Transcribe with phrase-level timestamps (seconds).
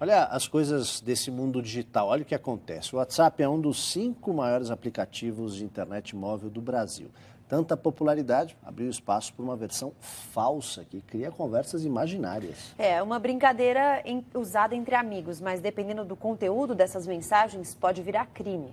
[0.00, 2.94] Olha as coisas desse mundo digital, olha o que acontece.
[2.94, 7.10] O WhatsApp é um dos cinco maiores aplicativos de internet móvel do Brasil.
[7.50, 12.72] Tanta popularidade abriu espaço para uma versão falsa que cria conversas imaginárias.
[12.78, 18.26] É, uma brincadeira em, usada entre amigos, mas dependendo do conteúdo dessas mensagens, pode virar
[18.26, 18.72] crime.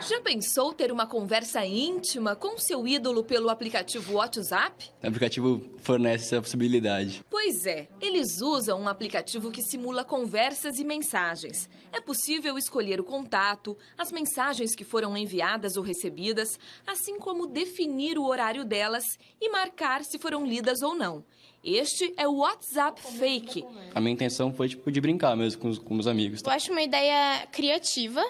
[0.00, 4.90] Já pensou ter uma conversa íntima com seu ídolo pelo aplicativo WhatsApp?
[5.02, 7.24] O aplicativo fornece essa possibilidade.
[7.30, 11.68] Pois é, eles usam um aplicativo que simula conversas e mensagens.
[11.92, 18.18] É possível escolher o contato, as mensagens que foram enviadas ou recebidas, assim como definir
[18.18, 19.04] o horário delas
[19.40, 21.24] e marcar se foram lidas ou não.
[21.62, 23.64] Este é o WhatsApp Fake.
[23.94, 26.42] A minha intenção foi tipo de brincar mesmo com os, com os amigos.
[26.44, 28.22] Eu acho uma ideia criativa,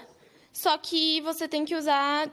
[0.54, 2.30] só que você tem que usar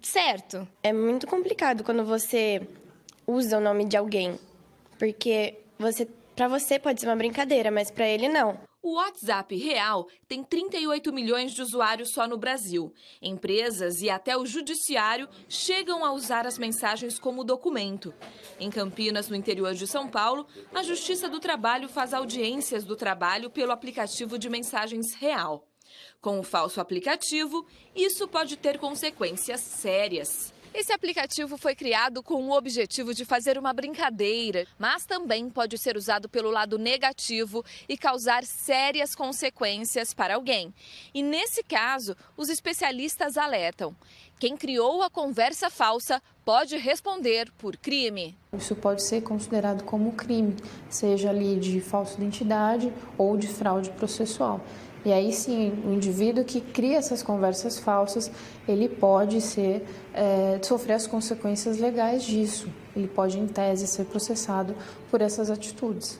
[0.00, 0.66] certo.
[0.82, 2.66] É muito complicado quando você
[3.26, 4.38] usa o nome de alguém,
[4.98, 8.58] porque você, para você pode ser uma brincadeira, mas para ele não.
[8.80, 12.94] O WhatsApp Real tem 38 milhões de usuários só no Brasil.
[13.20, 18.14] Empresas e até o judiciário chegam a usar as mensagens como documento.
[18.58, 23.50] Em Campinas, no interior de São Paulo, a Justiça do Trabalho faz audiências do trabalho
[23.50, 25.67] pelo aplicativo de mensagens Real.
[26.20, 30.52] Com o falso aplicativo, isso pode ter consequências sérias.
[30.74, 35.96] Esse aplicativo foi criado com o objetivo de fazer uma brincadeira, mas também pode ser
[35.96, 40.72] usado pelo lado negativo e causar sérias consequências para alguém.
[41.14, 43.96] E nesse caso, os especialistas alertam:
[44.38, 48.36] quem criou a conversa falsa pode responder por crime.
[48.52, 50.54] Isso pode ser considerado como crime,
[50.88, 54.60] seja ali de falsa identidade ou de fraude processual.
[55.04, 58.30] E aí sim, o indivíduo que cria essas conversas falsas,
[58.66, 62.68] ele pode ser, é, sofrer as consequências legais disso.
[62.94, 64.74] Ele pode, em tese, ser processado
[65.10, 66.18] por essas atitudes.